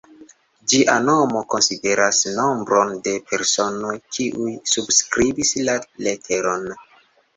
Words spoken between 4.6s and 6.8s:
subskribis la leteron.